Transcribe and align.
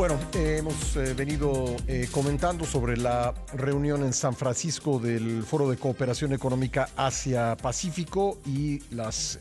Bueno, 0.00 0.18
eh, 0.32 0.56
hemos 0.58 0.96
eh, 0.96 1.12
venido 1.12 1.76
eh, 1.86 2.08
comentando 2.10 2.64
sobre 2.64 2.96
la 2.96 3.34
reunión 3.52 4.02
en 4.02 4.14
San 4.14 4.34
Francisco 4.34 4.98
del 4.98 5.42
Foro 5.42 5.68
de 5.68 5.76
Cooperación 5.76 6.32
Económica 6.32 6.88
Asia-Pacífico 6.96 8.38
y 8.46 8.80
las 8.94 9.38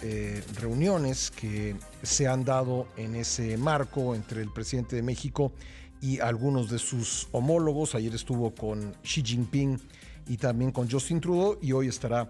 reuniones 0.59 1.31
que 1.31 1.77
se 2.03 2.27
han 2.27 2.43
dado 2.43 2.87
en 2.97 3.15
ese 3.15 3.55
marco 3.55 4.13
entre 4.13 4.41
el 4.41 4.51
presidente 4.51 4.97
de 4.97 5.01
México 5.01 5.53
y 6.01 6.19
algunos 6.19 6.69
de 6.69 6.77
sus 6.77 7.29
homólogos. 7.31 7.95
Ayer 7.95 8.13
estuvo 8.13 8.53
con 8.53 8.97
Xi 9.01 9.23
Jinping 9.23 9.79
y 10.27 10.35
también 10.35 10.73
con 10.73 10.91
Justin 10.91 11.21
Trudeau 11.21 11.57
y 11.61 11.71
hoy 11.71 11.87
estará 11.87 12.29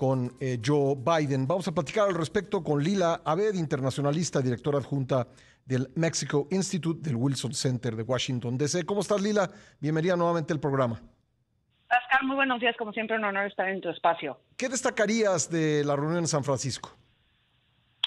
con 0.00 0.30
Joe 0.64 0.96
Biden. 0.96 1.46
Vamos 1.46 1.68
a 1.68 1.72
platicar 1.72 2.08
al 2.08 2.14
respecto 2.14 2.64
con 2.64 2.82
Lila 2.82 3.20
Abed, 3.22 3.52
internacionalista, 3.52 4.40
directora 4.40 4.78
adjunta 4.78 5.26
del 5.66 5.88
Mexico 5.94 6.48
Institute 6.50 7.06
del 7.06 7.16
Wilson 7.16 7.52
Center 7.52 7.94
de 7.94 8.02
Washington 8.02 8.56
DC. 8.56 8.86
¿Cómo 8.86 9.02
estás, 9.02 9.20
Lila? 9.20 9.50
Bienvenida 9.78 10.16
nuevamente 10.16 10.54
al 10.54 10.58
programa. 10.58 10.98
Pascal, 11.86 12.26
muy 12.26 12.34
buenos 12.34 12.60
días. 12.60 12.74
Como 12.78 12.94
siempre, 12.94 13.18
un 13.18 13.24
honor 13.26 13.46
estar 13.46 13.68
en 13.68 13.82
tu 13.82 13.90
espacio. 13.90 14.40
¿Qué 14.56 14.70
destacarías 14.70 15.50
de 15.50 15.84
la 15.84 15.94
reunión 15.96 16.20
en 16.20 16.28
San 16.28 16.44
Francisco? 16.44 16.96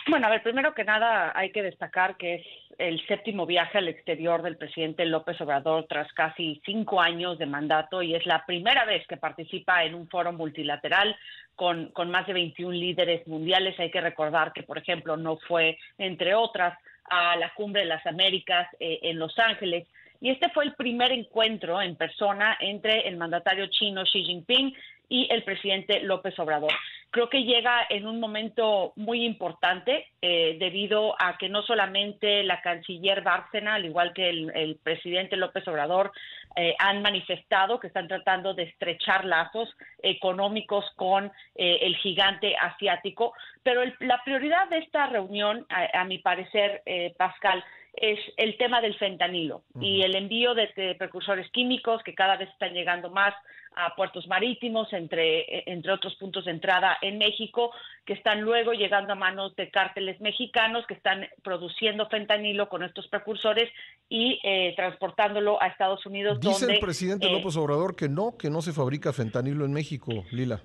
Bueno, 0.08 0.28
a 0.28 0.32
ver, 0.32 0.44
primero 0.44 0.74
que 0.74 0.84
nada 0.84 1.32
hay 1.36 1.52
que 1.52 1.62
destacar 1.62 2.18
que 2.18 2.36
es 2.36 2.46
el 2.78 3.06
séptimo 3.08 3.46
viaje 3.46 3.78
al 3.78 3.88
exterior 3.88 4.42
del 4.42 4.58
presidente 4.58 5.06
López 5.06 5.40
Obrador 5.40 5.86
tras 5.88 6.12
casi 6.14 6.62
cinco 6.66 7.00
años 7.00 7.38
de 7.38 7.46
mandato 7.46 8.02
y 8.02 8.14
es 8.14 8.26
la 8.26 8.46
primera 8.46 8.84
vez 8.84 9.06
que 9.08 9.16
participa 9.16 9.84
en 9.86 9.96
un 9.96 10.10
foro 10.10 10.34
multilateral 10.34 11.16
con, 11.56 11.88
con 11.92 12.10
más 12.10 12.28
de 12.28 12.34
21 12.34 12.72
líderes 12.72 13.28
mundiales. 13.28 13.80
Hay 13.80 13.92
que 13.92 14.02
recordar 14.02 14.54
que, 14.54 14.64
por 14.64 14.78
ejemplo, 14.78 15.18
no 15.18 15.38
fue, 15.38 15.78
entre 15.98 16.36
otras, 16.36 16.78
a 17.06 17.36
la 17.36 17.54
Cumbre 17.54 17.82
de 17.82 17.88
las 17.88 18.06
Américas 18.06 18.68
eh, 18.80 19.00
en 19.04 19.20
Los 19.20 19.38
Ángeles. 19.40 19.88
Y 20.22 20.30
este 20.30 20.50
fue 20.50 20.64
el 20.64 20.74
primer 20.74 21.12
encuentro 21.12 21.82
en 21.82 21.96
persona 21.96 22.58
entre 22.60 23.08
el 23.08 23.18
mandatario 23.18 23.68
chino 23.68 24.04
Xi 24.04 24.24
Jinping 24.24 24.74
y 25.10 25.28
el 25.32 25.44
presidente 25.44 26.00
López 26.02 26.38
Obrador. 26.40 26.72
Creo 27.14 27.30
que 27.30 27.44
llega 27.44 27.86
en 27.92 28.08
un 28.08 28.20
momento 28.20 28.92
muy 28.96 29.24
importante 29.24 30.08
eh, 30.20 30.58
debido 30.60 31.16
a 31.22 31.38
que 31.38 31.48
no 31.48 31.62
solamente 31.62 32.42
la 32.42 32.60
canciller 32.60 33.22
Bárcena, 33.22 33.76
al 33.76 33.86
igual 33.86 34.14
que 34.16 34.30
el, 34.30 34.80
presidente 34.82 35.38
López 35.38 35.68
Obrador, 35.68 36.12
eh, 36.56 36.74
han 36.80 37.04
manifestado 37.04 37.80
que 37.80 37.86
están 37.86 38.08
tratando 38.08 38.56
de 38.56 38.64
estrechar 38.64 39.26
lazos 39.26 39.70
económicos 40.02 40.86
con 40.96 41.32
eh, 41.54 41.78
el 41.84 41.96
gigante 41.98 42.56
asiático, 42.60 43.34
pero 43.62 43.84
la 44.00 44.20
prioridad 44.24 44.68
de 44.70 44.80
esta 44.80 45.06
reunión, 45.06 45.68
a, 45.70 46.04
mi 46.06 46.18
parecer, 46.18 46.82
Pascal, 47.16 47.64
es 47.94 48.20
el 48.38 48.58
tema 48.58 48.82
del 48.82 48.96
fentanilo 48.96 49.64
y 49.80 50.02
el 50.02 50.16
envío 50.16 50.56
de, 50.56 50.96
precursores 50.98 51.50
químicos 51.52 52.02
que 52.04 52.16
cada 52.16 52.38
vez 52.38 52.50
están 52.50 52.74
llegando 52.74 53.10
más 53.10 53.34
a 53.76 53.96
puertos 53.96 54.28
marítimos, 54.28 54.92
entre, 54.94 55.70
entre 55.72 55.92
otros 55.92 56.16
puntos 56.16 56.46
de 56.46 56.52
entrada 56.52 56.98
en 57.02 57.18
México, 57.18 57.72
que 58.06 58.14
están 58.14 58.42
luego 58.42 58.74
llegando 58.74 59.14
a 59.14 59.16
manos 59.16 59.56
de 59.56 59.70
cárteles 59.72 60.20
mexicanos 60.22 60.86
que 60.88 60.94
están 60.94 61.28
produciendo 61.44 62.08
fentanilo 62.08 62.70
con 62.70 62.84
estos 62.84 63.08
precursores 63.08 63.72
y 64.10 64.40
eh, 64.44 64.74
transportándolo 64.76 65.62
a 65.62 65.68
Estados 65.68 66.06
Unidos. 66.06 66.40
Dice 66.40 66.72
el 66.72 66.80
presidente 66.80 67.28
eh, 67.28 67.32
López 67.32 67.56
Obrador 67.58 67.96
que 67.96 68.10
no, 68.10 68.38
que 68.38 68.50
no 68.50 68.62
se 68.62 68.74
fabrica 68.74 69.14
fentanilo 69.14 69.66
en 69.66 69.74
México, 69.74 70.12
Lila. 70.32 70.62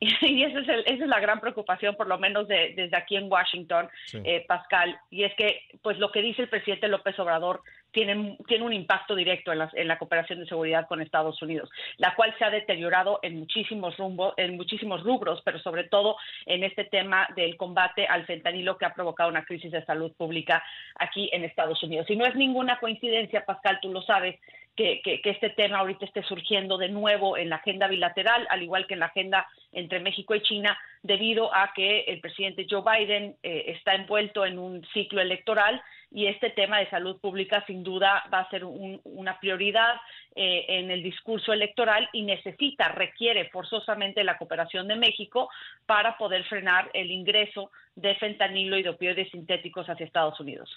Y 0.00 0.42
esa 0.42 0.60
es, 0.60 0.68
esa 0.86 1.04
es 1.04 1.08
la 1.08 1.20
gran 1.20 1.40
preocupación, 1.40 1.96
por 1.96 2.06
lo 2.06 2.18
menos 2.18 2.48
desde 2.48 2.96
aquí 2.96 3.16
en 3.16 3.30
Washington, 3.30 3.88
eh, 4.12 4.44
Pascal. 4.46 4.98
Y 5.10 5.24
es 5.24 5.34
que, 5.34 5.62
pues 5.82 5.98
lo 5.98 6.10
que 6.10 6.22
dice 6.22 6.42
el 6.42 6.48
presidente 6.48 6.88
López 6.88 7.18
Obrador 7.18 7.62
tiene, 7.92 8.36
tiene 8.48 8.64
un 8.64 8.72
impacto 8.72 9.14
directo 9.14 9.52
en 9.52 9.58
la, 9.60 9.70
en 9.72 9.88
la 9.88 9.98
cooperación 9.98 10.40
de 10.40 10.46
seguridad 10.46 10.86
con 10.88 11.00
Estados 11.00 11.40
Unidos, 11.40 11.70
la 11.96 12.14
cual 12.16 12.34
se 12.38 12.44
ha 12.44 12.50
deteriorado 12.50 13.20
en 13.22 13.38
muchísimos 13.38 13.96
rumbo, 13.96 14.34
en 14.36 14.56
muchísimos 14.56 15.02
rubros, 15.02 15.40
pero 15.44 15.58
sobre 15.60 15.84
todo 15.84 16.16
en 16.46 16.64
este 16.64 16.84
tema 16.84 17.28
del 17.36 17.56
combate 17.56 18.06
al 18.06 18.26
fentanilo 18.26 18.76
que 18.76 18.86
ha 18.86 18.94
provocado 18.94 19.30
una 19.30 19.44
crisis 19.44 19.70
de 19.70 19.84
salud 19.84 20.12
pública 20.16 20.62
aquí 20.96 21.30
en 21.32 21.44
Estados 21.44 21.82
Unidos. 21.82 22.10
Y 22.10 22.16
no 22.16 22.26
es 22.26 22.34
ninguna 22.34 22.78
coincidencia, 22.80 23.44
Pascal, 23.44 23.78
tú 23.80 23.92
lo 23.92 24.02
sabes, 24.02 24.40
que, 24.76 25.20
este 25.24 25.50
tema 25.50 25.78
ahorita 25.78 26.04
esté 26.04 26.22
surgiendo 26.22 26.76
de 26.78 26.88
nuevo 26.88 27.36
en 27.36 27.48
la 27.48 27.56
agenda 27.56 27.86
bilateral, 27.86 28.46
al 28.50 28.62
igual 28.62 28.86
que 28.86 28.94
en 28.94 29.00
la 29.00 29.06
agenda 29.06 29.46
entre 29.72 30.00
México 30.00 30.34
y 30.34 30.42
China, 30.42 30.76
debido 31.02 31.54
a 31.54 31.72
que 31.74 32.00
el 32.02 32.20
presidente 32.20 32.66
Joe 32.68 32.82
Biden 32.82 33.36
eh, 33.42 33.64
está 33.68 33.94
envuelto 33.94 34.44
en 34.44 34.58
un 34.58 34.84
ciclo 34.92 35.20
electoral 35.20 35.82
y 36.10 36.26
este 36.26 36.50
tema 36.50 36.78
de 36.78 36.90
salud 36.90 37.20
pública 37.20 37.64
sin 37.66 37.82
duda 37.82 38.24
va 38.32 38.40
a 38.40 38.50
ser 38.50 38.64
una 38.64 39.38
prioridad 39.40 39.96
eh, 40.36 40.64
en 40.68 40.90
el 40.90 41.02
discurso 41.02 41.52
electoral 41.52 42.08
y 42.12 42.22
necesita, 42.22 42.88
requiere 42.88 43.48
forzosamente 43.50 44.22
la 44.22 44.38
cooperación 44.38 44.86
de 44.88 44.96
México 44.96 45.48
para 45.86 46.16
poder 46.16 46.44
frenar 46.44 46.90
el 46.94 47.10
ingreso 47.10 47.70
de 47.96 48.14
fentanilo 48.16 48.78
y 48.78 48.82
de 48.82 48.90
opioides 48.90 49.30
sintéticos 49.30 49.88
hacia 49.88 50.06
Estados 50.06 50.38
Unidos. 50.40 50.70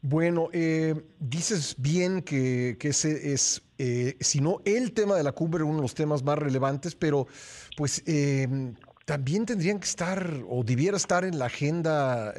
Bueno, 0.00 0.48
eh, 0.52 0.94
dices 1.18 1.74
bien 1.78 2.22
que, 2.22 2.76
ese 2.80 3.32
es, 3.32 3.62
eh, 3.78 4.16
si 4.20 4.40
no 4.40 4.60
el 4.64 4.92
tema 4.92 5.16
de 5.16 5.22
la 5.22 5.32
cumbre, 5.32 5.64
uno 5.64 5.76
de 5.76 5.82
los 5.82 5.94
temas 5.94 6.22
más 6.22 6.38
relevantes, 6.38 6.94
pero 6.94 7.26
pues 7.76 8.02
también 9.04 9.46
tendrían 9.46 9.80
que 9.80 9.86
estar 9.86 10.44
o 10.48 10.62
debiera 10.62 10.96
estar 10.96 11.24
en 11.24 11.38
la 11.38 11.46
agenda 11.46 12.32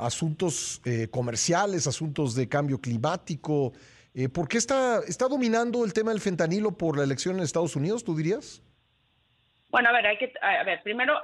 asuntos 0.00 0.80
eh, 0.84 1.08
comerciales, 1.10 1.86
asuntos 1.86 2.34
de 2.34 2.48
cambio 2.48 2.80
climático. 2.80 3.72
Eh, 4.14 4.28
¿Por 4.28 4.48
qué 4.48 4.58
está, 4.58 5.00
está 5.06 5.28
dominando 5.28 5.84
el 5.84 5.92
tema 5.92 6.10
del 6.10 6.20
fentanilo 6.20 6.76
por 6.76 6.96
la 6.96 7.04
elección 7.04 7.36
en 7.36 7.42
Estados 7.42 7.76
Unidos, 7.76 8.02
tú 8.02 8.16
dirías? 8.16 8.62
Bueno, 9.70 9.90
a 9.90 9.92
ver, 9.92 10.06
hay 10.06 10.16
que, 10.16 10.32
a 10.42 10.64
ver, 10.64 10.82
primero 10.82 11.20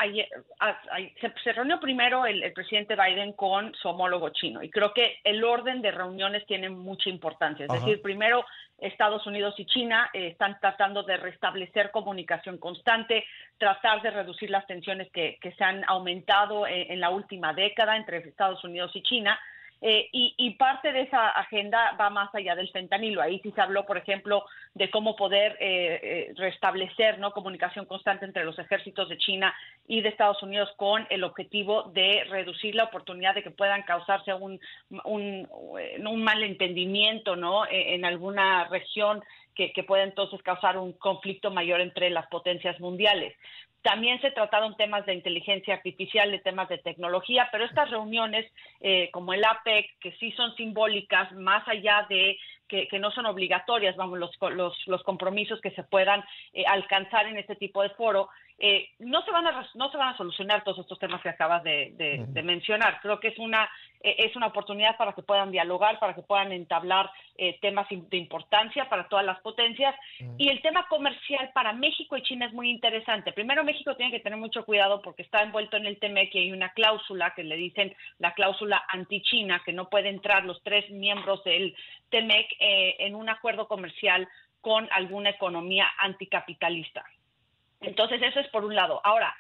se, 1.43 1.53
reunió 1.53 1.81
primero 1.81 2.27
el, 2.27 2.53
presidente 2.53 2.95
Biden 2.95 3.33
con 3.33 3.75
su 3.75 3.89
homólogo 3.89 4.29
chino 4.29 4.63
y 4.63 4.71
creo 4.71 4.93
que 4.95 5.19
el 5.25 5.43
orden 5.43 5.83
de 5.83 5.91
reuniones 5.91 6.47
tiene 6.47 6.69
mucha 6.69 7.11
importancia. 7.11 7.67
Es 7.67 7.73
decir, 7.73 8.01
primero 8.01 8.45
Estados 8.79 9.27
Unidos 9.27 9.55
y 9.59 9.67
China 9.67 10.11
eh, 10.13 10.29
están 10.29 10.61
tratando 10.61 11.03
de 11.03 11.17
restablecer 11.17 11.91
comunicación 11.91 12.59
constante, 12.59 13.25
tratar 13.59 14.01
de 14.03 14.11
reducir 14.11 14.51
las 14.51 14.67
tensiones 14.67 15.11
que, 15.11 15.39
se 15.57 15.65
han 15.65 15.85
aumentado 15.89 16.67
en 16.67 17.01
la 17.01 17.11
última 17.11 17.53
década 17.53 17.97
entre 17.97 18.19
Estados 18.19 18.63
Unidos 18.63 18.91
y 18.95 19.03
China 19.03 19.39
eh, 19.83 20.09
y, 20.11 20.51
parte 20.53 20.91
de 20.91 21.03
esa 21.03 21.29
agenda 21.29 21.97
va 22.01 22.09
más 22.09 22.35
allá 22.35 22.55
del 22.55 22.71
fentanilo. 22.71 23.21
Ahí 23.21 23.41
sí 23.41 23.53
se 23.53 23.61
habló, 23.61 23.85
por 23.85 23.99
ejemplo, 23.99 24.45
de 24.75 24.91
cómo 24.91 25.17
poder 25.17 25.57
eh, 25.61 26.01
eh, 26.03 26.33
restablecer 26.37 27.19
comunicación 27.35 27.85
constante 27.85 28.25
entre 28.25 28.45
los 28.45 28.59
ejércitos 28.59 29.09
de 29.09 29.19
China 29.19 29.55
y 29.87 30.01
de 30.01 30.09
Estados 30.09 30.43
Unidos 30.43 30.71
con 30.77 31.07
el 31.11 31.25
objetivo 31.25 31.91
de 31.95 32.25
reducir 32.31 32.75
la 32.75 32.85
oportunidad 32.85 33.35
de 33.35 33.43
que 33.43 33.51
puedan 33.51 33.83
causarse 33.83 34.33
un, 34.33 34.59
un, 35.05 35.49
un 35.51 36.25
malentendimiento 36.25 37.37
¿no? 37.37 37.67
E, 37.67 37.95
en 37.95 38.05
alguna 38.05 38.65
región 38.69 39.23
que 39.55 39.85
pueda 39.87 40.03
entonces 40.03 40.43
causar 40.43 40.77
un 40.77 40.93
conflicto 40.93 41.51
mayor 41.51 41.81
entre 41.81 42.11
las 42.11 42.27
potencias 42.27 42.79
mundiales. 42.79 43.35
También 43.87 44.21
se 44.21 44.33
trataron 44.33 44.77
temas 44.77 45.07
de 45.07 45.15
inteligencia 45.15 45.75
artificial, 45.75 46.29
de 46.33 46.41
temas 46.41 46.69
de 46.69 46.79
tecnología, 46.79 47.49
pero 47.53 47.65
estas 47.65 47.89
reuniones 47.89 48.45
eh, 48.81 49.11
como 49.13 49.33
el 49.33 49.45
APEC, 49.45 49.87
que 50.01 50.11
sí 50.19 50.33
son 50.33 50.57
simbólicas, 50.57 51.31
más 51.35 51.63
allá 51.69 52.05
de 52.09 52.37
que, 52.69 52.89
no 52.99 53.11
son 53.11 53.27
obligatorias, 53.27 53.97
vamos, 53.97 54.19
los, 54.19 54.31
los, 54.53 54.87
los 54.87 55.03
compromisos 55.03 55.61
que 55.61 55.71
se 55.71 55.83
puedan 55.83 56.25
eh, 56.53 56.65
alcanzar 56.67 57.27
en 57.27 57.39
este 57.39 57.57
tipo 57.57 57.83
de 57.83 57.91
foro, 57.91 58.29
eh, 58.59 58.89
no 59.01 59.23
se 59.23 59.31
van 59.31 59.47
a 59.47 59.69
no 59.75 59.91
se 59.91 59.99
van 59.99 60.15
a 60.15 60.17
solucionar 60.17 60.65
todos 60.65 60.79
estos 60.79 60.99
temas 60.99 61.21
que 61.21 61.29
acabas 61.29 61.63
de, 61.63 62.25
mencionar. 62.43 63.01
Creo 63.03 63.21
que 63.21 63.29
es 63.29 63.39
una 63.39 63.69
eh, 64.01 64.17
es 64.19 64.35
una 64.35 64.47
oportunidad 64.47 64.97
para 64.97 65.13
que 65.13 65.23
puedan 65.23 65.51
dialogar, 65.51 65.99
para 65.99 66.15
que 66.15 66.23
puedan 66.23 66.53
entablar 66.53 67.11
eh, 67.37 67.59
temas 67.61 67.87
de 67.91 68.17
importancia 68.17 68.89
para 68.89 69.09
todas 69.09 69.27
las 69.27 69.41
potencias. 69.41 69.95
Y 70.39 70.49
el 70.49 70.63
tema 70.63 70.87
comercial 70.89 71.51
para 71.53 71.75
México 71.75 72.17
y 72.17 72.23
China 72.23 72.47
es 72.47 72.55
muy 72.55 72.71
interesante. 72.71 73.33
Primero, 73.33 73.63
México 73.63 73.95
tiene 73.95 74.13
que 74.13 74.21
tener 74.21 74.39
mucho 74.39 74.65
cuidado 74.65 75.03
porque 75.03 75.23
está 75.23 75.43
envuelto 75.43 75.77
en 75.77 75.85
el 75.85 75.99
TMEC 75.99 76.35
y 76.35 76.39
hay 76.39 76.53
una 76.53 76.71
cláusula 76.71 77.35
que 77.35 77.45
le 77.45 77.57
dicen 77.57 77.95
la 78.19 78.33
cláusula 78.33 78.83
anti-China, 78.89 79.61
que 79.67 79.75
no 79.75 79.91
puede 79.91 80.09
entrar 80.09 80.45
los 80.45 80.63
tres 80.63 80.89
miembros 80.91 81.45
del 81.45 81.77
TMEC 82.59 82.97
en 82.99 83.15
un 83.15 83.29
acuerdo 83.29 83.69
comercial 83.69 84.29
con 84.61 84.89
alguna 84.93 85.31
economía 85.31 85.87
anticapitalista. 85.99 87.05
Entonces, 87.81 88.21
eso 88.23 88.41
es 88.41 88.49
por 88.49 88.65
un 88.65 88.75
lado. 88.75 89.01
Ahora, 89.05 89.35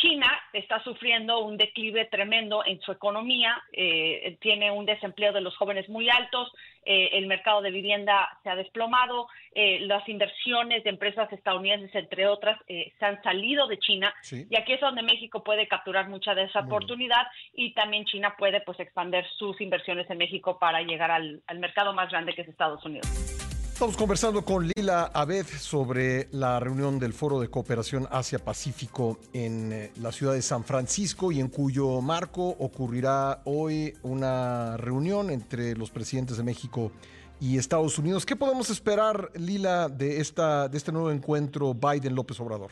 China 0.00 0.30
está 0.52 0.82
sufriendo 0.82 1.40
un 1.40 1.56
declive 1.56 2.06
tremendo 2.06 2.64
en 2.64 2.80
su 2.80 2.92
economía, 2.92 3.62
eh, 3.72 4.36
tiene 4.40 4.70
un 4.70 4.86
desempleo 4.86 5.32
de 5.32 5.40
los 5.40 5.56
jóvenes 5.56 5.88
muy 5.88 6.08
altos, 6.08 6.52
eh, 6.84 7.10
el 7.12 7.26
mercado 7.26 7.62
de 7.62 7.70
vivienda 7.70 8.28
se 8.42 8.50
ha 8.50 8.56
desplomado, 8.56 9.28
eh, 9.54 9.80
las 9.80 10.08
inversiones 10.08 10.84
de 10.84 10.90
empresas 10.90 11.32
estadounidenses, 11.32 11.94
entre 11.94 12.26
otras, 12.26 12.60
se 12.66 13.04
han 13.04 13.22
salido 13.22 13.66
de 13.66 13.78
China 13.78 14.14
y 14.30 14.56
aquí 14.56 14.74
es 14.74 14.80
donde 14.80 15.02
México 15.02 15.42
puede 15.42 15.66
capturar 15.66 16.08
mucha 16.08 16.34
de 16.34 16.44
esa 16.44 16.60
oportunidad 16.60 17.26
y 17.52 17.72
también 17.74 18.04
China 18.04 18.34
puede 18.38 18.60
pues 18.60 18.78
expandir 18.80 19.24
sus 19.36 19.60
inversiones 19.60 20.08
en 20.10 20.18
México 20.18 20.58
para 20.58 20.82
llegar 20.82 21.10
al 21.10 21.58
mercado 21.58 21.92
más 21.92 22.10
grande 22.10 22.34
que 22.34 22.42
es 22.42 22.48
Estados 22.48 22.84
Unidos. 22.84 23.35
Estamos 23.76 23.98
conversando 23.98 24.42
con 24.42 24.66
Lila 24.74 25.10
Abed 25.12 25.44
sobre 25.44 26.28
la 26.32 26.58
reunión 26.58 26.98
del 26.98 27.12
Foro 27.12 27.40
de 27.40 27.50
Cooperación 27.50 28.08
Asia-Pacífico 28.10 29.18
en 29.34 29.70
eh, 29.70 29.90
la 30.00 30.12
ciudad 30.12 30.32
de 30.32 30.40
San 30.40 30.64
Francisco 30.64 31.30
y 31.30 31.40
en 31.40 31.50
cuyo 31.50 32.00
marco 32.00 32.48
ocurrirá 32.58 33.42
hoy 33.44 33.92
una 34.02 34.78
reunión 34.78 35.28
entre 35.28 35.76
los 35.76 35.90
presidentes 35.90 36.38
de 36.38 36.42
México 36.42 36.90
y 37.38 37.58
Estados 37.58 37.98
Unidos. 37.98 38.24
¿Qué 38.24 38.34
podemos 38.34 38.70
esperar, 38.70 39.28
Lila, 39.34 39.90
de, 39.90 40.22
esta, 40.22 40.68
de 40.70 40.78
este 40.78 40.90
nuevo 40.90 41.10
encuentro 41.10 41.74
Biden-López 41.74 42.40
Obrador? 42.40 42.70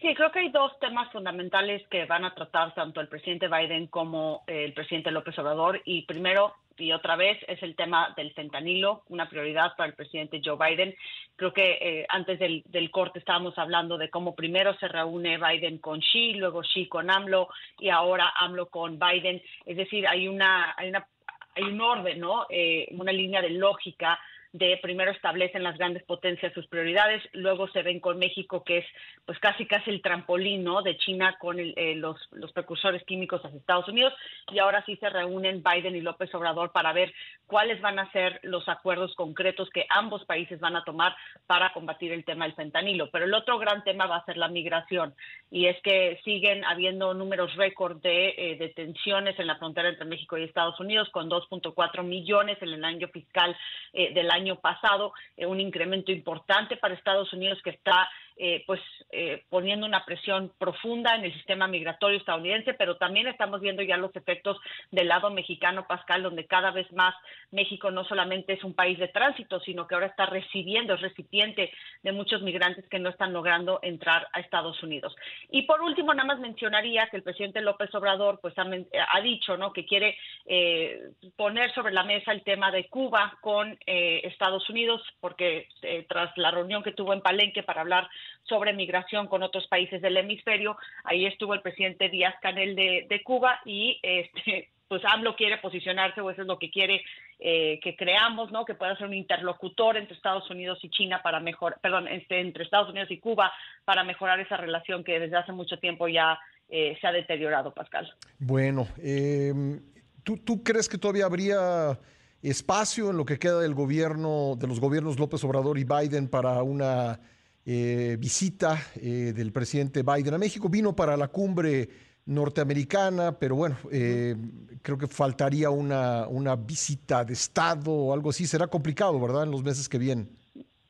Sí, 0.00 0.14
creo 0.14 0.30
que 0.30 0.38
hay 0.38 0.50
dos 0.50 0.70
temas 0.78 1.10
fundamentales 1.10 1.82
que 1.90 2.04
van 2.04 2.24
a 2.24 2.32
tratar 2.32 2.72
tanto 2.76 3.00
el 3.00 3.08
presidente 3.08 3.48
Biden 3.48 3.88
como 3.88 4.44
el 4.46 4.72
presidente 4.72 5.10
López 5.10 5.36
Obrador. 5.40 5.82
Y 5.84 6.02
primero, 6.02 6.54
y 6.78 6.92
otra 6.92 7.16
vez 7.16 7.38
es 7.48 7.62
el 7.62 7.74
tema 7.74 8.12
del 8.16 8.32
fentanilo, 8.32 9.02
una 9.08 9.28
prioridad 9.28 9.76
para 9.76 9.88
el 9.88 9.94
presidente 9.94 10.40
Joe 10.44 10.56
Biden. 10.56 10.94
Creo 11.36 11.52
que 11.52 11.78
eh, 11.80 12.06
antes 12.08 12.38
del, 12.38 12.90
corte 12.90 13.18
estábamos 13.18 13.58
hablando 13.58 13.98
de 13.98 14.10
cómo 14.10 14.34
primero 14.34 14.74
se 14.78 14.88
reúne 14.88 15.38
Biden 15.38 15.78
con 15.78 16.00
Xi, 16.00 16.34
luego 16.34 16.62
Xi 16.62 16.86
con 16.86 17.10
AMLO 17.10 17.48
y 17.78 17.88
ahora 17.88 18.32
AMLO 18.38 18.66
con 18.66 18.98
Biden. 18.98 19.42
Es 19.64 19.76
decir, 19.76 20.06
hay 20.06 20.28
una 20.28 20.74
hay 20.76 20.88
una 20.88 21.06
hay 21.54 21.64
un 21.64 21.80
orden, 21.80 22.20
¿no? 22.20 22.46
Eh, 22.50 22.88
una 22.92 23.12
línea 23.12 23.40
de 23.40 23.50
lógica 23.50 24.18
de 24.58 24.78
primero 24.82 25.10
establecen 25.10 25.62
las 25.62 25.78
grandes 25.78 26.02
potencias 26.04 26.52
sus 26.52 26.66
prioridades, 26.66 27.22
luego 27.32 27.68
se 27.68 27.82
ven 27.82 28.00
con 28.00 28.18
México 28.18 28.64
que 28.64 28.78
es 28.78 28.86
pues 29.24 29.38
casi 29.38 29.66
casi 29.66 29.90
el 29.90 30.02
trampolín 30.02 30.66
de 30.84 30.96
China 30.96 31.36
con 31.38 31.58
eh, 31.58 31.94
los, 31.96 32.16
los 32.32 32.52
precursores 32.52 33.02
químicos 33.04 33.44
hacia 33.44 33.58
Estados 33.58 33.88
Unidos 33.88 34.12
y 34.50 34.58
ahora 34.58 34.82
sí 34.84 34.96
se 34.96 35.10
reúnen 35.10 35.62
Biden 35.62 35.96
y 35.96 36.00
López 36.00 36.34
Obrador 36.34 36.72
para 36.72 36.92
ver 36.92 37.12
cuáles 37.46 37.80
van 37.80 37.98
a 37.98 38.10
ser 38.12 38.40
los 38.42 38.68
acuerdos 38.68 39.14
concretos 39.14 39.68
que 39.70 39.86
ambos 39.90 40.24
países 40.24 40.60
van 40.60 40.76
a 40.76 40.84
tomar 40.84 41.14
para 41.46 41.72
combatir 41.72 42.12
el 42.12 42.24
tema 42.24 42.46
del 42.46 42.54
fentanilo. 42.54 43.10
Pero 43.10 43.26
el 43.26 43.34
otro 43.34 43.58
gran 43.58 43.84
tema 43.84 44.06
va 44.06 44.16
a 44.16 44.24
ser 44.24 44.36
la 44.36 44.48
migración 44.48 45.14
y 45.50 45.66
es 45.66 45.80
que 45.82 46.20
siguen 46.24 46.64
habiendo 46.64 47.12
números 47.12 47.54
récord 47.56 48.00
de 48.00 48.34
eh, 48.36 48.56
detenciones 48.58 49.38
en 49.38 49.46
la 49.46 49.56
frontera 49.56 49.88
entre 49.88 50.06
México 50.06 50.38
y 50.38 50.44
Estados 50.44 50.80
Unidos 50.80 51.08
con 51.10 51.28
2.4 51.28 52.02
millones 52.02 52.56
en 52.62 52.68
el 52.68 52.84
año 52.84 53.08
fiscal 53.08 53.56
eh, 53.92 54.14
del 54.14 54.30
año 54.30 54.45
pasado, 54.54 55.12
eh, 55.36 55.46
un 55.46 55.60
incremento 55.60 56.12
importante 56.12 56.76
para 56.76 56.94
Estados 56.94 57.32
Unidos 57.32 57.58
que 57.64 57.70
está 57.70 58.08
eh, 58.38 58.64
pues 58.66 58.80
eh, 59.12 59.44
poniendo 59.48 59.86
una 59.86 60.04
presión 60.04 60.52
profunda 60.58 61.14
en 61.14 61.24
el 61.24 61.32
sistema 61.32 61.66
migratorio 61.66 62.18
estadounidense, 62.18 62.74
pero 62.74 62.98
también 62.98 63.26
estamos 63.28 63.62
viendo 63.62 63.82
ya 63.82 63.96
los 63.96 64.14
efectos 64.14 64.58
del 64.90 65.08
lado 65.08 65.30
mexicano, 65.30 65.86
Pascal, 65.86 66.22
donde 66.22 66.46
cada 66.46 66.70
vez 66.70 66.90
más 66.92 67.14
México 67.50 67.90
no 67.90 68.04
solamente 68.04 68.52
es 68.52 68.62
un 68.62 68.74
país 68.74 68.98
de 68.98 69.08
tránsito, 69.08 69.58
sino 69.60 69.86
que 69.86 69.94
ahora 69.94 70.08
está 70.08 70.26
recibiendo, 70.26 70.92
es 70.92 71.00
recipiente 71.00 71.72
de 72.02 72.12
muchos 72.12 72.42
migrantes 72.42 72.86
que 72.90 72.98
no 72.98 73.08
están 73.08 73.32
logrando 73.32 73.78
entrar 73.80 74.28
a 74.34 74.40
Estados 74.40 74.82
Unidos. 74.82 75.16
Y 75.50 75.62
por 75.62 75.80
último, 75.80 76.12
nada 76.12 76.26
más 76.26 76.38
mencionaría 76.38 77.08
que 77.08 77.16
el 77.16 77.22
presidente 77.22 77.62
López 77.62 77.94
Obrador 77.94 78.38
pues 78.42 78.52
ha, 78.58 78.66
ha 79.12 79.20
dicho 79.22 79.56
¿no? 79.56 79.72
que 79.72 79.86
quiere 79.86 80.18
eh, 80.44 81.10
poner 81.36 81.72
sobre 81.72 81.94
la 81.94 82.04
mesa 82.04 82.32
el 82.32 82.42
tema 82.42 82.70
de 82.70 82.88
Cuba 82.88 83.38
con 83.40 83.78
Estados 83.86 84.68
Unidos, 84.68 85.00
porque 85.20 85.68
tras 86.08 86.36
la 86.36 86.50
reunión 86.50 86.82
que 86.82 86.92
tuvo 86.92 87.14
en 87.14 87.20
Palenque 87.20 87.62
para 87.62 87.80
hablar 87.80 88.08
sobre 88.42 88.72
migración 88.72 89.26
con 89.26 89.42
otros 89.42 89.66
países 89.66 90.00
del 90.02 90.16
hemisferio. 90.16 90.76
Ahí 91.04 91.26
estuvo 91.26 91.54
el 91.54 91.62
presidente 91.62 92.08
Díaz 92.08 92.34
Canel 92.40 92.76
de, 92.76 93.22
Cuba 93.24 93.60
y 93.64 93.98
este, 94.02 94.70
pues 94.88 95.02
AMLO 95.04 95.36
quiere 95.36 95.58
posicionarse 95.58 96.20
o 96.20 96.30
eso 96.30 96.42
es 96.42 96.48
lo 96.48 96.58
que 96.58 96.70
quiere 96.70 97.02
eh, 97.38 97.80
que 97.82 97.96
creamos, 97.96 98.50
¿no? 98.52 98.64
Que 98.64 98.74
pueda 98.74 98.96
ser 98.96 99.06
un 99.06 99.14
interlocutor 99.14 99.96
entre 99.96 100.16
Estados 100.16 100.48
Unidos 100.50 100.78
y 100.82 100.90
China 100.90 101.20
para 101.22 101.40
mejorar, 101.40 101.78
perdón, 101.80 102.08
este, 102.08 102.40
entre 102.40 102.64
Estados 102.64 102.90
Unidos 102.90 103.10
y 103.10 103.18
Cuba 103.18 103.52
para 103.84 104.04
mejorar 104.04 104.40
esa 104.40 104.56
relación 104.56 105.04
que 105.04 105.20
desde 105.20 105.36
hace 105.36 105.52
mucho 105.52 105.78
tiempo 105.78 106.08
ya 106.08 106.38
eh, 106.68 106.96
se 107.00 107.06
ha 107.06 107.12
deteriorado, 107.12 107.74
Pascal. 107.74 108.12
Bueno, 108.38 108.88
em, 109.02 109.80
¿tú, 110.22 110.38
¿tú 110.38 110.62
crees 110.62 110.88
que 110.88 110.98
todavía 110.98 111.26
habría 111.26 111.98
espacio 112.42 113.10
en 113.10 113.16
lo 113.16 113.24
que 113.24 113.38
queda 113.38 113.60
del 113.60 113.74
gobierno, 113.74 114.54
de 114.56 114.66
los 114.66 114.80
gobiernos 114.80 115.18
López 115.18 115.42
Obrador 115.44 115.78
y 115.78 115.84
Biden 115.84 116.28
para 116.28 116.62
una 116.62 117.20
eh, 117.68 118.16
visita 118.20 118.80
eh, 118.94 119.32
del 119.34 119.50
presidente 119.50 120.04
Biden 120.04 120.34
a 120.34 120.38
México. 120.38 120.68
Vino 120.68 120.94
para 120.94 121.16
la 121.16 121.26
cumbre 121.26 121.88
norteamericana, 122.26 123.36
pero 123.38 123.56
bueno, 123.56 123.76
eh, 123.90 124.36
creo 124.82 124.96
que 124.96 125.08
faltaría 125.08 125.70
una, 125.70 126.28
una 126.28 126.54
visita 126.54 127.24
de 127.24 127.32
Estado 127.32 127.90
o 127.90 128.12
algo 128.12 128.30
así. 128.30 128.46
Será 128.46 128.68
complicado, 128.68 129.20
¿verdad?, 129.20 129.42
en 129.42 129.50
los 129.50 129.64
meses 129.64 129.88
que 129.88 129.98
vienen. 129.98 130.30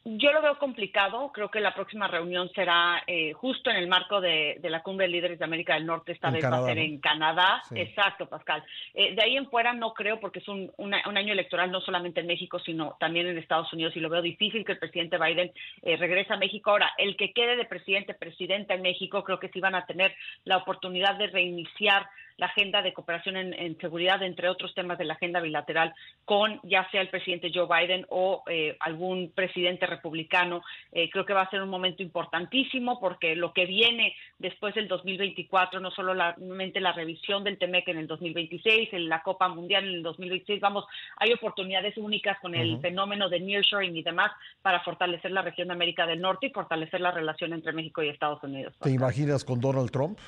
Yo 0.08 0.30
lo 0.30 0.40
veo 0.40 0.56
complicado. 0.56 1.32
Creo 1.34 1.50
que 1.50 1.58
la 1.58 1.74
próxima 1.74 2.06
reunión 2.06 2.48
será 2.54 3.02
eh, 3.08 3.32
justo 3.32 3.70
en 3.70 3.76
el 3.76 3.88
marco 3.88 4.20
de, 4.20 4.56
la 4.62 4.80
Cumbre 4.80 5.06
de 5.06 5.12
Líderes 5.12 5.36
de 5.40 5.44
América 5.44 5.74
del 5.74 5.84
Norte. 5.84 6.12
Esta 6.12 6.30
vez 6.30 6.44
va 6.44 6.58
a 6.58 6.64
ser 6.64 6.78
en 6.78 7.00
Canadá. 7.00 7.60
Exacto, 7.74 8.26
Pascal. 8.26 8.62
Eh, 8.94 9.16
de 9.16 9.22
ahí 9.24 9.36
en 9.36 9.50
fuera 9.50 9.72
no 9.72 9.94
creo, 9.94 10.20
porque 10.20 10.38
es 10.38 10.46
un, 10.46 10.70
año 10.94 11.32
electoral 11.32 11.72
no 11.72 11.80
solamente 11.80 12.20
en 12.20 12.28
México, 12.28 12.60
sino 12.60 12.96
también 13.00 13.26
en 13.26 13.36
Estados 13.36 13.72
Unidos. 13.72 13.96
Y 13.96 14.00
lo 14.00 14.08
veo 14.08 14.22
difícil 14.22 14.64
que 14.64 14.72
el 14.72 14.78
presidente 14.78 15.18
Biden 15.18 15.50
eh, 15.82 15.96
regrese 15.96 16.32
a 16.32 16.36
México. 16.36 16.70
Ahora, 16.70 16.92
el 16.98 17.16
que 17.16 17.32
quede 17.32 17.56
de 17.56 17.64
presidente, 17.64 18.14
presidenta 18.14 18.74
en 18.74 18.82
México, 18.82 19.24
creo 19.24 19.40
que 19.40 19.48
sí 19.48 19.58
van 19.58 19.74
a 19.74 19.86
tener 19.86 20.14
la 20.44 20.58
oportunidad 20.58 21.16
de 21.16 21.26
reiniciar 21.26 22.06
la 22.38 22.46
agenda 22.46 22.82
de 22.82 22.92
cooperación 22.92 23.36
en, 23.36 23.78
seguridad, 23.78 24.22
entre 24.22 24.48
otros 24.48 24.74
temas 24.74 24.98
de 24.98 25.04
la 25.04 25.14
agenda 25.14 25.40
bilateral, 25.40 25.94
con 26.24 26.60
ya 26.62 26.88
sea 26.90 27.00
el 27.00 27.08
presidente 27.08 27.50
Joe 27.52 27.66
Biden 27.66 28.06
o 28.10 28.42
eh, 28.48 28.76
algún 28.80 29.32
presidente 29.34 29.86
republicano. 29.86 30.62
Eh, 30.92 31.08
creo 31.10 31.24
que 31.24 31.32
va 31.32 31.42
a 31.42 31.50
ser 31.50 31.62
un 31.62 31.68
momento 31.68 32.02
importantísimo 32.02 33.00
porque 33.00 33.36
lo 33.36 33.52
que 33.52 33.66
viene 33.66 34.14
después 34.38 34.74
del 34.74 34.88
2024, 34.88 35.80
no 35.80 35.90
solamente 35.90 36.80
la 36.80 36.92
revisión 36.92 37.44
del 37.44 37.58
TEMEC 37.58 37.88
en 37.88 37.98
el 37.98 38.06
2026, 38.06 38.92
en 38.92 39.08
la 39.08 39.22
Copa 39.22 39.48
Mundial 39.48 39.84
en 39.84 39.94
el 39.94 40.02
2026, 40.02 40.60
vamos, 40.60 40.84
hay 41.16 41.32
oportunidades 41.32 41.96
únicas 41.96 42.38
con 42.40 42.54
el 42.54 42.80
fenómeno 42.80 43.28
de 43.28 43.40
nearshoring 43.40 43.96
y 43.96 44.02
demás 44.02 44.30
para 44.62 44.80
fortalecer 44.80 45.30
la 45.30 45.42
región 45.42 45.68
de 45.68 45.74
América 45.74 46.06
del 46.06 46.20
Norte 46.20 46.46
y 46.46 46.50
fortalecer 46.50 47.00
la 47.00 47.10
relación 47.10 47.52
entre 47.52 47.72
México 47.72 48.02
y 48.02 48.08
Estados 48.08 48.42
Unidos. 48.42 48.74
¿Te 48.80 48.90
imaginas 48.90 49.44
con 49.44 49.60
Donald 49.60 49.90
Trump? 49.90 50.18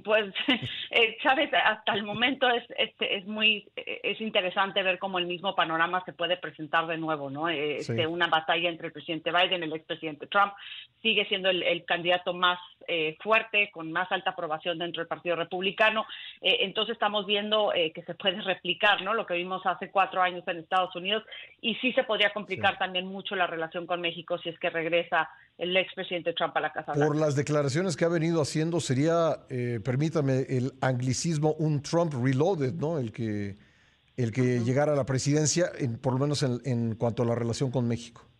Pues 0.00 0.32
eh, 0.90 1.16
sabes 1.22 1.50
hasta 1.52 1.92
el 1.94 2.04
momento 2.04 2.48
es, 2.48 2.64
es, 3.00 3.26
muy 3.26 3.68
es 3.76 4.20
interesante 4.20 4.82
ver 4.82 4.98
cómo 4.98 5.18
el 5.18 5.26
mismo 5.26 5.54
panorama 5.54 6.02
se 6.04 6.12
puede 6.12 6.36
presentar 6.36 6.86
de 6.86 6.96
nuevo 6.96 7.30
no 7.30 7.48
este, 7.48 8.06
una 8.06 8.28
batalla 8.28 8.68
entre 8.68 8.86
el 8.86 8.92
presidente 8.92 9.30
Biden 9.30 9.62
y 9.62 9.66
el 9.66 9.72
expresidente 9.74 10.26
Trump 10.26 10.54
sigue 11.02 11.26
siendo 11.26 11.50
el, 11.50 11.84
candidato 11.84 12.32
más 12.32 12.58
eh, 12.86 13.16
fuerte 13.20 13.70
con 13.72 13.90
más 13.92 14.10
alta 14.12 14.30
aprobación 14.30 14.78
dentro 14.78 15.00
del 15.00 15.08
partido 15.08 15.34
republicano. 15.36 16.06
Eh, 16.40 16.58
entonces 16.60 16.92
estamos 16.92 17.26
viendo 17.26 17.72
que 17.72 18.02
se 18.02 18.14
puede 18.14 18.40
replicar 18.40 19.02
no 19.02 19.12
lo 19.12 19.26
que 19.26 19.34
vimos 19.34 19.66
hace 19.66 19.90
cuatro 19.90 20.22
años 20.22 20.46
en 20.46 20.58
Estados 20.58 20.94
Unidos. 20.94 21.24
Y 21.60 21.74
sí 21.76 21.92
se 21.92 22.04
podría 22.04 22.32
complicar 22.32 22.78
también 22.78 23.06
mucho 23.06 23.34
la 23.34 23.46
relación 23.46 23.86
con 23.86 24.00
México 24.00 24.38
si 24.38 24.48
es 24.48 24.58
que 24.58 24.70
regresa 24.70 25.28
el 25.58 25.76
expresidente 25.76 26.32
Trump 26.32 26.56
a 26.56 26.60
la 26.60 26.72
Casa 26.72 26.92
Blanca. 26.92 27.06
Por 27.06 27.16
las 27.16 27.36
declaraciones 27.36 27.96
que 27.96 28.04
ha 28.04 28.08
venido 28.08 28.40
haciendo 28.40 28.80
sería 28.80 29.38
permítame, 29.82 30.46
el 30.48 30.72
anglicismo, 30.80 31.54
un 31.58 31.82
Trump 31.82 32.14
reloaded, 32.14 32.74
¿no? 32.74 32.98
El 32.98 33.12
que, 33.12 33.56
el 34.16 34.32
que 34.32 34.60
llegara 34.60 34.92
a 34.92 34.96
la 34.96 35.06
presidencia, 35.06 35.70
en, 35.78 35.98
por 35.98 36.14
lo 36.14 36.18
menos 36.18 36.42
en 36.42 36.94
cuanto 36.96 37.22
a 37.22 37.26
la 37.26 37.34
relación 37.34 37.70
con 37.70 37.86
México. 37.86 38.31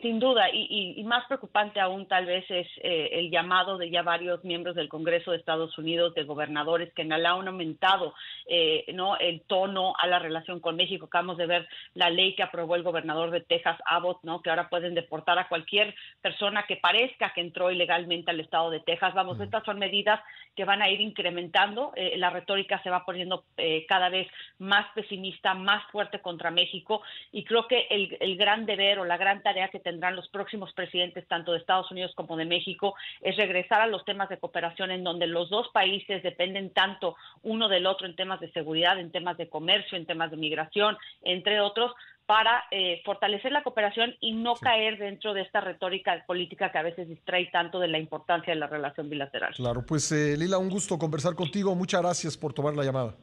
Sin 0.00 0.20
duda, 0.20 0.48
y, 0.52 1.02
más 1.02 1.26
preocupante 1.26 1.80
aún 1.80 2.06
tal 2.06 2.24
vez 2.24 2.48
es 2.48 2.68
eh, 2.82 3.10
el 3.14 3.32
llamado 3.32 3.78
de 3.78 3.90
ya 3.90 4.02
varios 4.02 4.44
miembros 4.44 4.76
del 4.76 4.88
Congreso 4.88 5.32
de 5.32 5.38
Estados 5.38 5.76
Unidos, 5.76 6.14
de 6.14 6.22
gobernadores, 6.22 6.92
que 6.94 7.02
han 7.02 7.26
aumentado 7.26 8.14
eh, 8.46 8.84
no 8.94 9.16
el 9.16 9.40
tono 9.42 9.94
a 9.98 10.06
la 10.06 10.20
relación 10.20 10.60
con 10.60 10.76
México. 10.76 11.06
Acabamos 11.06 11.36
de 11.36 11.46
ver 11.46 11.68
la 11.94 12.10
ley 12.10 12.36
que 12.36 12.44
aprobó 12.44 12.76
el 12.76 12.84
gobernador 12.84 13.32
de 13.32 13.40
Texas, 13.40 13.76
Abbott, 13.86 14.22
no 14.22 14.40
que 14.40 14.50
ahora 14.50 14.68
pueden 14.68 14.94
deportar 14.94 15.36
a 15.40 15.48
cualquier 15.48 15.92
persona 16.20 16.64
que 16.68 16.76
parezca 16.76 17.32
que 17.34 17.40
entró 17.40 17.72
ilegalmente 17.72 18.30
al 18.30 18.38
estado 18.38 18.70
de 18.70 18.78
Texas. 18.78 19.14
Vamos, 19.14 19.40
estas 19.40 19.64
son 19.64 19.80
medidas 19.80 20.20
que 20.54 20.64
van 20.64 20.80
a 20.80 20.90
ir 20.90 21.00
incrementando. 21.00 21.92
Eh, 21.96 22.16
la 22.18 22.30
retórica 22.30 22.80
se 22.84 22.90
va 22.90 23.04
poniendo 23.04 23.46
cada 23.88 24.10
vez 24.10 24.28
más 24.58 24.86
pesimista, 24.94 25.54
más 25.54 25.84
fuerte 25.90 26.20
contra 26.20 26.52
México, 26.52 27.02
y 27.32 27.42
creo 27.42 27.66
que 27.66 27.88
el, 27.90 28.16
el 28.20 28.36
gran 28.36 28.64
deber 28.64 29.00
o 29.00 29.04
la 29.04 29.16
gran 29.16 29.42
tarea 29.42 29.68
que 29.68 29.87
tendrán 29.88 30.16
los 30.16 30.28
próximos 30.28 30.70
presidentes 30.74 31.26
tanto 31.28 31.52
de 31.52 31.58
Estados 31.58 31.90
Unidos 31.90 32.12
como 32.14 32.36
de 32.36 32.44
México 32.44 32.94
es 33.22 33.36
regresar 33.38 33.80
a 33.80 33.86
los 33.86 34.04
temas 34.04 34.28
de 34.28 34.36
cooperación 34.36 34.90
en 34.90 35.02
donde 35.02 35.26
los 35.26 35.48
dos 35.48 35.68
países 35.72 36.22
dependen 36.22 36.74
tanto 36.74 37.16
uno 37.42 37.70
del 37.70 37.86
otro 37.86 38.06
en 38.06 38.14
temas 38.14 38.38
de 38.38 38.52
seguridad, 38.52 38.98
en 38.98 39.10
temas 39.10 39.38
de 39.38 39.48
comercio, 39.48 39.96
en 39.96 40.04
temas 40.04 40.30
de 40.30 40.36
migración, 40.36 40.98
entre 41.22 41.60
otros, 41.60 41.92
para 42.26 42.64
eh, 42.70 43.00
fortalecer 43.06 43.50
la 43.50 43.62
cooperación 43.62 44.14
y 44.20 44.32
no 44.32 44.56
caer 44.56 44.98
dentro 44.98 45.32
de 45.32 45.40
esta 45.40 45.62
retórica 45.62 46.22
política 46.26 46.70
que 46.70 46.76
a 46.76 46.82
veces 46.82 47.08
distrae 47.08 47.46
tanto 47.50 47.78
de 47.78 47.88
la 47.88 47.98
importancia 47.98 48.52
de 48.52 48.60
la 48.60 48.66
relación 48.66 49.08
bilateral. 49.08 49.54
Claro, 49.54 49.86
pues 49.86 50.12
eh, 50.12 50.36
Lila, 50.36 50.58
un 50.58 50.68
gusto 50.68 50.98
conversar 50.98 51.34
contigo. 51.34 51.74
Muchas 51.74 52.02
gracias 52.02 52.36
por 52.36 52.52
tomar 52.52 52.76
la 52.76 52.84
llamada. 52.84 53.14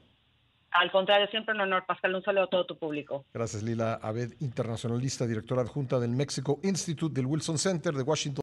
Al 0.76 0.92
contrario, 0.92 1.28
siempre 1.28 1.56
un 1.56 1.62
honor, 1.62 1.86
Pascal. 1.86 2.14
Un 2.14 2.24
saludo 2.24 2.44
a 2.44 2.48
todo 2.48 2.66
tu 2.66 2.78
público. 2.78 3.26
Gracias, 3.34 3.64
Lila 3.64 3.94
Abed, 4.02 4.34
internacionalista, 4.42 5.26
directora 5.26 5.62
adjunta 5.62 6.00
del 6.00 6.12
Mexico 6.12 6.60
Institute 6.64 7.14
del 7.14 7.26
Wilson 7.26 7.58
Center 7.58 7.94
de 7.94 8.04
Washington. 8.04 8.42